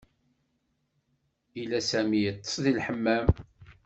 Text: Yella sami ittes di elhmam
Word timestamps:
Yella 1.57 1.79
sami 1.89 2.19
ittes 2.31 2.53
di 2.63 2.71
elhmam 2.73 3.27